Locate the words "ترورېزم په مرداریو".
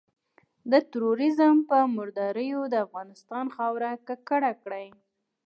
0.91-2.61